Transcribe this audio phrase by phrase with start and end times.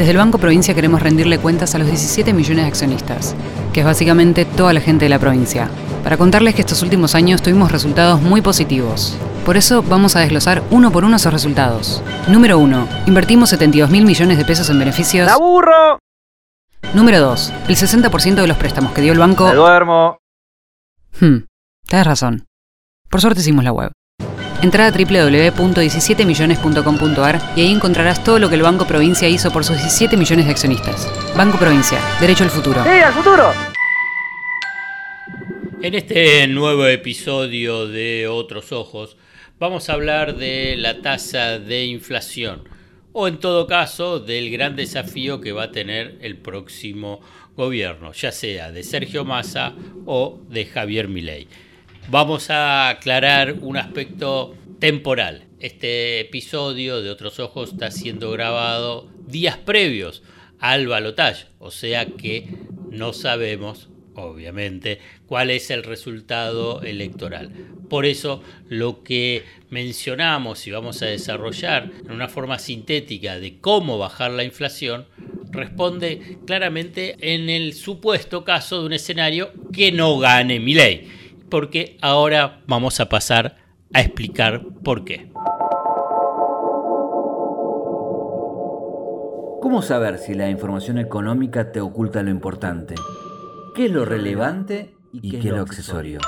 [0.00, 3.36] Desde el Banco Provincia queremos rendirle cuentas a los 17 millones de accionistas,
[3.74, 5.68] que es básicamente toda la gente de la provincia,
[6.02, 9.14] para contarles que estos últimos años tuvimos resultados muy positivos.
[9.44, 12.02] Por eso vamos a desglosar uno por uno esos resultados.
[12.28, 12.88] Número 1.
[13.08, 15.26] Invertimos 72 mil millones de pesos en beneficios.
[15.26, 15.98] ¡La burro!
[16.94, 17.52] Número 2.
[17.68, 19.48] El 60% de los préstamos que dio el banco.
[19.48, 20.16] Me duermo.
[21.20, 21.40] Hmm,
[21.86, 22.46] tenés razón.
[23.10, 23.92] Por suerte hicimos la web.
[24.62, 29.78] Entra a www.17millones.com.ar y ahí encontrarás todo lo que el Banco Provincia hizo por sus
[29.78, 31.10] 17 millones de accionistas.
[31.34, 32.84] Banco Provincia, derecho al futuro.
[32.84, 33.54] ¡Sí, al futuro!
[35.80, 39.16] En este nuevo episodio de Otros Ojos
[39.58, 42.68] vamos a hablar de la tasa de inflación
[43.12, 47.22] o en todo caso del gran desafío que va a tener el próximo
[47.56, 49.72] gobierno, ya sea de Sergio Massa
[50.04, 51.48] o de Javier Milei.
[52.08, 55.44] Vamos a aclarar un aspecto temporal.
[55.60, 60.22] Este episodio de Otros Ojos está siendo grabado días previos
[60.58, 62.48] al balotaje, o sea que
[62.90, 67.52] no sabemos, obviamente, cuál es el resultado electoral.
[67.88, 73.98] Por eso lo que mencionamos y vamos a desarrollar en una forma sintética de cómo
[73.98, 75.06] bajar la inflación
[75.50, 81.08] responde claramente en el supuesto caso de un escenario que no gane mi ley
[81.50, 83.59] porque ahora vamos a pasar
[83.92, 85.32] a explicar por qué.
[89.60, 92.94] ¿Cómo saber si la información económica te oculta lo importante?
[93.74, 96.20] ¿Qué es lo relevante y qué es lo accesorio?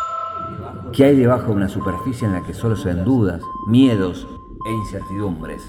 [0.92, 4.26] ¿Qué hay debajo de una superficie en la que solo se ven dudas, miedos
[4.66, 5.62] e incertidumbres?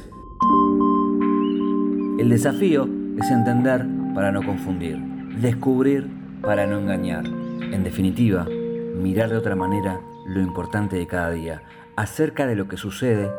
[2.20, 4.98] El desafío es entender para no confundir,
[5.40, 6.10] descubrir
[6.42, 7.26] para no engañar.
[7.26, 11.64] En definitiva, mirar de otra manera lo importante de cada día,
[11.96, 13.32] acerca de lo que sucede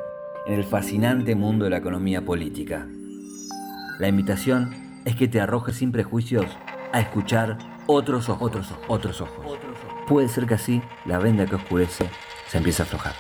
[0.46, 2.86] en el fascinante mundo de la economía política.
[3.98, 6.46] La invitación es que te arrojes sin prejuicios
[6.92, 10.06] a escuchar otros ojos, otros ojos, otros ojos.
[10.06, 12.08] Puede ser que así la venda que oscurece
[12.48, 13.14] se empiece a aflojar.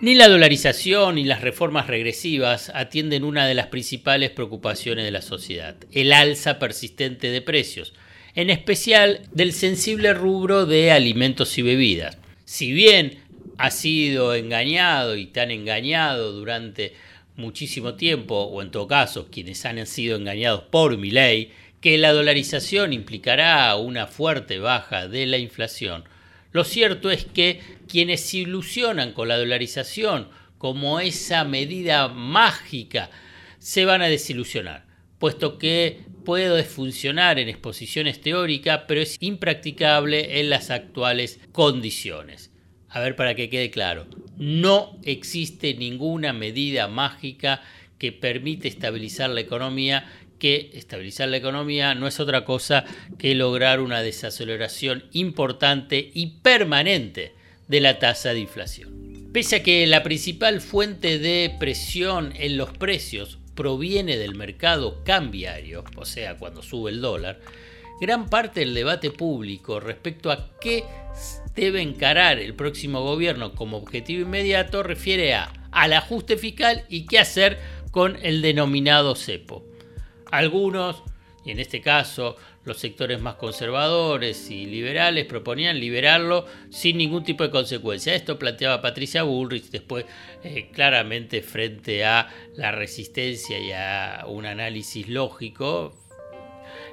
[0.00, 5.22] Ni la dolarización ni las reformas regresivas atienden una de las principales preocupaciones de la
[5.22, 7.94] sociedad, el alza persistente de precios,
[8.34, 12.18] en especial del sensible rubro de alimentos y bebidas.
[12.44, 13.18] Si bien
[13.58, 16.94] ha sido engañado y tan engañado durante
[17.36, 22.12] muchísimo tiempo, o en todo caso quienes han sido engañados por mi ley, que la
[22.12, 26.04] dolarización implicará una fuerte baja de la inflación,
[26.52, 30.28] lo cierto es que quienes se ilusionan con la dolarización
[30.58, 33.10] como esa medida mágica
[33.58, 34.84] se van a desilusionar,
[35.22, 42.50] puesto que puede funcionar en exposiciones teóricas, pero es impracticable en las actuales condiciones.
[42.88, 47.62] A ver, para que quede claro, no existe ninguna medida mágica
[47.98, 52.84] que permite estabilizar la economía, que estabilizar la economía no es otra cosa
[53.16, 57.36] que lograr una desaceleración importante y permanente
[57.68, 59.30] de la tasa de inflación.
[59.32, 65.84] Pese a que la principal fuente de presión en los precios proviene del mercado cambiario,
[65.96, 67.40] o sea, cuando sube el dólar,
[68.00, 70.84] gran parte del debate público respecto a qué
[71.54, 77.18] debe encarar el próximo gobierno como objetivo inmediato refiere a al ajuste fiscal y qué
[77.18, 77.58] hacer
[77.90, 79.64] con el denominado cepo.
[80.30, 81.02] Algunos,
[81.44, 87.44] y en este caso los sectores más conservadores y liberales proponían liberarlo sin ningún tipo
[87.44, 88.14] de consecuencia.
[88.14, 90.04] Esto planteaba Patricia Bullrich después
[90.44, 95.96] eh, claramente frente a la resistencia y a un análisis lógico,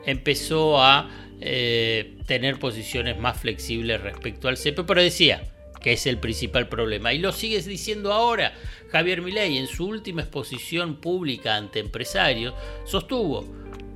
[0.06, 1.10] empezó a
[1.42, 5.44] eh, tener posiciones más flexibles respecto al CEPE, pero decía
[5.82, 7.14] que es el principal problema.
[7.14, 8.54] Y lo sigues diciendo ahora.
[8.92, 12.56] Javier Milei en su última exposición pública ante empresarios
[12.86, 13.46] sostuvo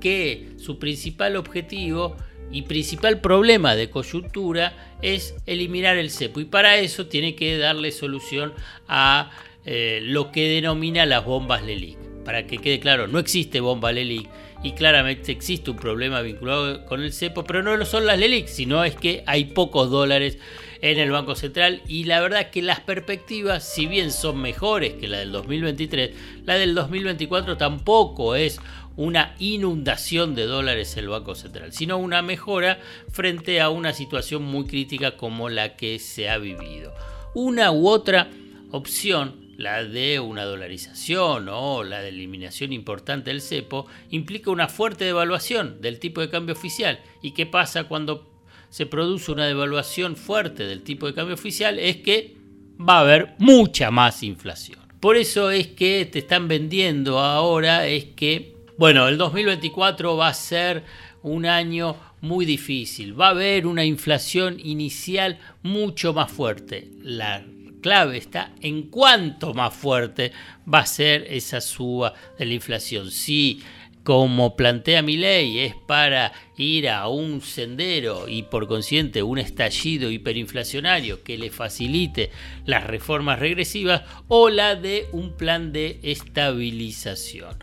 [0.04, 2.18] que su principal objetivo
[2.52, 7.90] y principal problema de coyuntura es eliminar el cepo y para eso tiene que darle
[7.94, 8.54] solución
[8.90, 9.32] a
[9.66, 11.98] eh, lo que denomina las bombas LELIC.
[12.26, 14.30] Para que quede claro, no existe bomba LELIC
[14.62, 18.48] y claramente existe un problema vinculado con el cepo, pero no lo son las LELIC,
[18.48, 20.38] sino es que hay pocos dólares
[20.84, 25.08] en el Banco Central y la verdad que las perspectivas, si bien son mejores que
[25.08, 26.12] la del 2023,
[26.44, 28.60] la del 2024 tampoco es
[28.96, 32.80] una inundación de dólares el Banco Central, sino una mejora
[33.12, 36.94] frente a una situación muy crítica como la que se ha vivido.
[37.34, 38.30] Una u otra
[38.72, 45.06] opción la de una dolarización o la de eliminación importante del cepo, implica una fuerte
[45.06, 47.00] devaluación del tipo de cambio oficial.
[47.22, 48.30] ¿Y qué pasa cuando
[48.70, 51.80] se produce una devaluación fuerte del tipo de cambio oficial?
[51.80, 52.36] Es que
[52.80, 54.80] va a haber mucha más inflación.
[55.00, 60.34] Por eso es que te están vendiendo ahora, es que, bueno, el 2024 va a
[60.34, 60.84] ser
[61.22, 66.90] un año muy difícil, va a haber una inflación inicial mucho más fuerte.
[67.02, 67.44] La
[67.82, 70.32] clave está en cuánto más fuerte
[70.72, 73.12] va a ser esa suba de la inflación.
[73.12, 73.62] Si
[74.04, 80.12] como plantea mi ley, es para ir a un sendero y por consiguiente un estallido
[80.12, 82.30] hiperinflacionario que le facilite
[82.66, 87.58] las reformas regresivas o la de un plan de estabilización.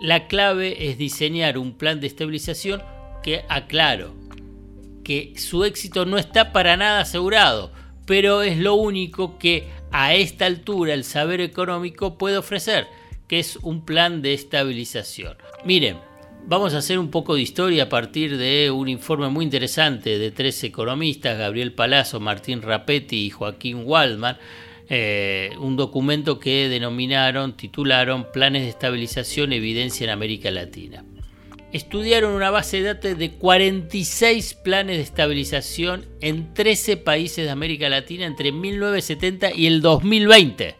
[0.00, 2.82] La clave es diseñar un plan de estabilización
[3.22, 4.14] que aclaro
[5.04, 7.70] que su éxito no está para nada asegurado,
[8.06, 12.86] pero es lo único que a esta altura el saber económico puede ofrecer
[13.28, 15.36] que es un plan de estabilización.
[15.64, 15.98] Miren,
[16.46, 20.30] vamos a hacer un poco de historia a partir de un informe muy interesante de
[20.30, 24.36] tres economistas, Gabriel Palazzo, Martín Rapetti y Joaquín Waldman,
[24.88, 31.04] eh, un documento que denominaron, titularon Planes de Estabilización Evidencia en América Latina.
[31.72, 37.88] Estudiaron una base de datos de 46 planes de estabilización en 13 países de América
[37.88, 40.76] Latina entre 1970 y el 2020.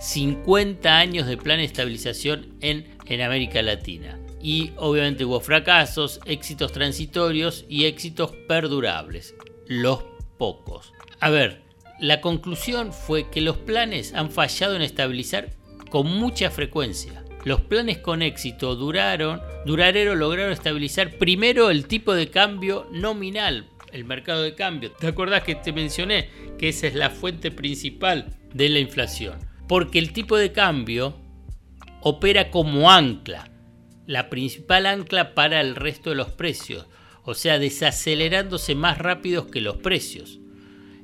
[0.00, 4.18] 50 años de plan de estabilización en, en América Latina.
[4.42, 9.36] Y obviamente hubo fracasos, éxitos transitorios y éxitos perdurables.
[9.68, 10.02] Los
[10.38, 10.92] pocos.
[11.20, 11.62] A ver,
[12.02, 15.54] la conclusión fue que los planes han fallado en estabilizar
[15.88, 17.24] con mucha frecuencia.
[17.44, 24.04] Los planes con éxito duraron, duradero lograron estabilizar primero el tipo de cambio nominal, el
[24.04, 24.92] mercado de cambio.
[24.92, 26.28] ¿Te acordás que te mencioné
[26.58, 29.52] que esa es la fuente principal de la inflación?
[29.72, 31.16] porque el tipo de cambio
[32.02, 33.50] opera como ancla,
[34.06, 36.86] la principal ancla para el resto de los precios,
[37.24, 40.40] o sea, desacelerándose más rápido que los precios.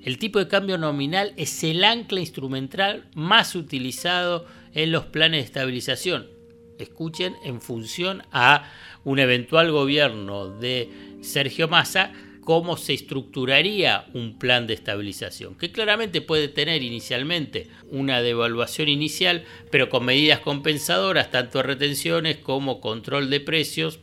[0.03, 5.47] El tipo de cambio nominal es el ancla instrumental más utilizado en los planes de
[5.47, 6.29] estabilización.
[6.79, 8.71] Escuchen, en función a
[9.05, 10.89] un eventual gobierno de
[11.23, 12.13] Sergio Massa
[12.49, 19.45] cómo se estructuraría un plan de estabilización, que claramente puede tener inicialmente una devaluación inicial,
[19.71, 24.01] pero con medidas compensadoras, tanto retenciones como control de precios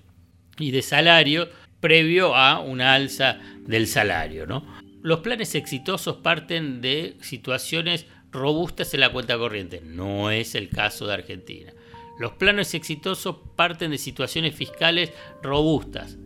[0.60, 1.50] y de salario,
[1.80, 4.46] previo a una alza del salario.
[4.46, 4.85] ¿no?
[5.06, 11.06] Los planes exitosos parten de situaciones robustas en la cuenta corriente, no es el caso
[11.06, 11.72] de Argentina.
[12.18, 15.12] Los planes exitosos parten de situaciones fiscales
[15.44, 16.18] robustas,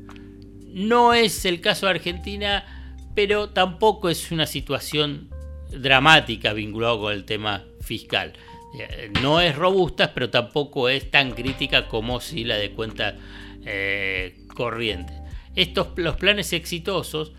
[0.63, 5.29] no es el caso de Argentina, pero tampoco es una situación
[5.71, 8.31] dramática vinculada con el tema fiscal.
[8.79, 13.17] Eh, no es robusta, pero tampoco es tan crítica como si la de cuenta
[13.65, 15.11] eh, corriente.
[15.53, 17.33] Estos, los planes exitosos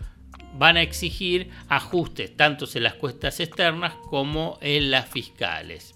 [0.57, 5.95] van a exigir ajustes tanto en las cuestas externas como en las fiscales.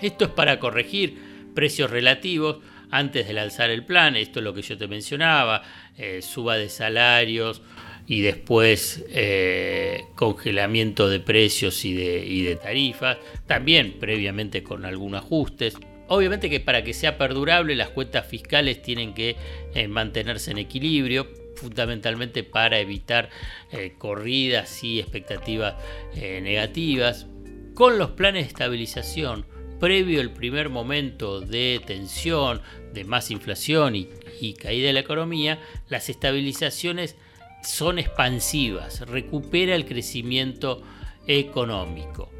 [0.00, 1.18] Esto es para corregir
[1.54, 2.58] precios relativos
[2.90, 5.62] antes de lanzar el plan, esto es lo que yo te mencionaba,
[5.96, 7.62] eh, suba de salarios
[8.06, 15.22] y después eh, congelamiento de precios y de, y de tarifas, también previamente con algunos
[15.24, 15.76] ajustes.
[16.06, 19.36] Obviamente que para que sea perdurable las cuentas fiscales tienen que
[19.74, 23.30] eh, mantenerse en equilibrio, fundamentalmente para evitar
[23.98, 25.74] corridas y expectativas
[26.14, 27.26] negativas.
[27.74, 29.46] Con los planes de estabilización,
[29.80, 32.62] previo al primer momento de tensión,
[32.92, 37.16] de más inflación y, caída de la economía, las estabilizaciones
[37.62, 40.82] son expansivas, recupera el crecimiento
[41.26, 42.30] económico.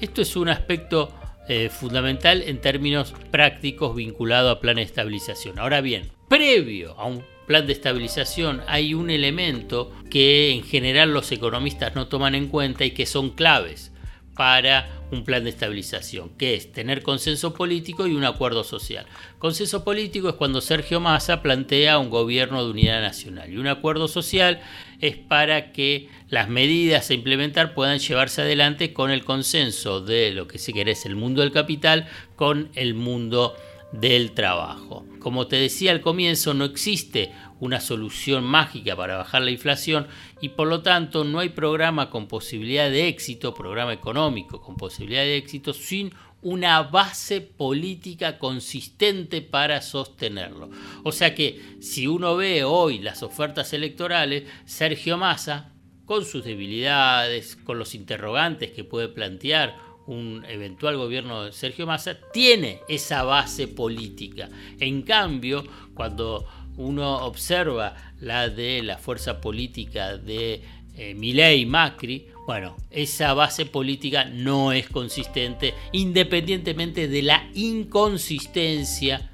[0.00, 1.14] Esto es un aspecto
[1.48, 5.58] eh, fundamental en términos prácticos vinculado a plan de estabilización.
[5.58, 11.30] Ahora bien, previo a un plan de estabilización hay un elemento que en general los
[11.32, 13.93] economistas no toman en cuenta y que son claves
[14.34, 19.06] para un plan de estabilización, que es tener consenso político y un acuerdo social.
[19.38, 24.08] Consenso político es cuando Sergio Massa plantea un gobierno de unidad nacional y un acuerdo
[24.08, 24.60] social
[25.00, 30.48] es para que las medidas a implementar puedan llevarse adelante con el consenso de lo
[30.48, 33.54] que si querés el mundo del capital con el mundo
[33.92, 35.06] del trabajo.
[35.20, 37.32] Como te decía al comienzo, no existe
[37.64, 40.06] una solución mágica para bajar la inflación
[40.42, 45.22] y por lo tanto no hay programa con posibilidad de éxito, programa económico con posibilidad
[45.22, 50.68] de éxito sin una base política consistente para sostenerlo.
[51.04, 55.72] O sea que si uno ve hoy las ofertas electorales, Sergio Massa,
[56.04, 59.74] con sus debilidades, con los interrogantes que puede plantear
[60.06, 64.50] un eventual gobierno de Sergio Massa, tiene esa base política.
[64.78, 70.62] En cambio, cuando uno observa la de la fuerza política de
[70.96, 79.30] eh, Milei, Macri, bueno, esa base política no es consistente independientemente de la inconsistencia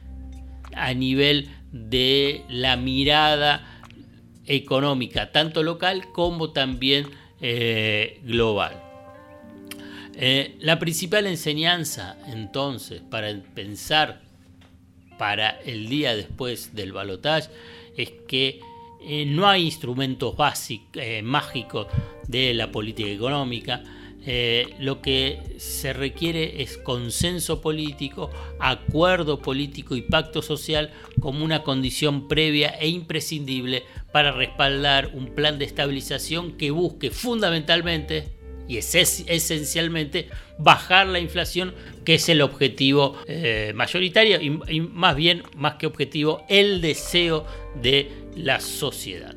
[0.75, 3.83] a nivel de la mirada
[4.47, 7.07] económica, tanto local como también
[7.41, 8.81] eh, global.
[10.15, 14.21] Eh, la principal enseñanza entonces para pensar
[15.21, 17.51] para el día después del balotaje
[17.95, 18.59] es que
[19.03, 21.89] eh, no hay instrumentos básicos, mágicos
[22.27, 23.85] de la política económica.
[24.79, 32.27] lo que se requiere es consenso político, acuerdo político y pacto social como una condición
[32.27, 38.40] previa e imprescindible para respaldar un plan de estabilización que busque fundamentalmente
[38.71, 41.75] y es esencialmente bajar la inflación,
[42.05, 47.45] que es el objetivo eh, mayoritario y, más bien, más que objetivo, el deseo
[47.83, 49.35] de la sociedad.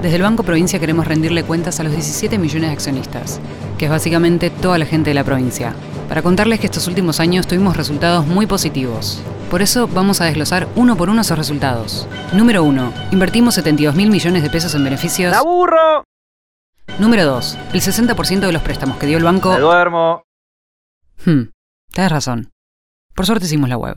[0.00, 3.42] Desde el Banco Provincia queremos rendirle cuentas a los 17 millones de accionistas,
[3.76, 5.74] que es básicamente toda la gente de la provincia,
[6.08, 9.22] para contarles que estos últimos años tuvimos resultados muy positivos.
[9.50, 12.08] Por eso vamos a desglosar uno por uno esos resultados.
[12.32, 12.94] Número 1.
[13.12, 15.30] Invertimos 72 mil millones de pesos en beneficios.
[15.30, 16.04] ¡La burro!
[16.98, 17.58] Número 2.
[17.72, 19.52] El 60% de los préstamos que dio el banco...
[19.52, 20.22] ¡Me duermo!
[21.24, 21.50] Hmm,
[21.92, 22.50] tienes razón.
[23.14, 23.96] Por suerte hicimos la web.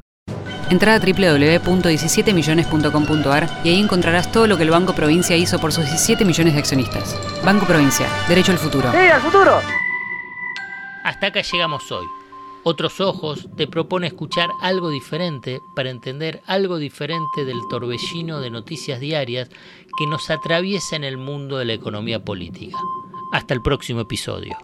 [0.69, 5.85] Entra a www.17millones.com.ar y ahí encontrarás todo lo que el Banco Provincia hizo por sus
[5.85, 7.15] 17 millones de accionistas.
[7.43, 8.91] Banco Provincia, derecho al futuro.
[8.91, 9.61] ¡Sí, al futuro!
[11.05, 12.05] Hasta acá llegamos hoy.
[12.69, 18.99] Otros Ojos te propone escuchar algo diferente para entender algo diferente del torbellino de noticias
[18.99, 19.47] diarias
[19.97, 22.75] que nos atraviesa en el mundo de la economía política.
[23.31, 24.57] Hasta el próximo episodio.